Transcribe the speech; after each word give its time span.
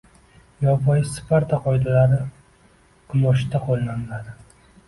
Yovvoyi 0.67 1.03
Sparta 1.09 1.59
qoidalari 1.67 2.19
quyoshda 3.13 3.63
qo'llaniladi 3.69 4.39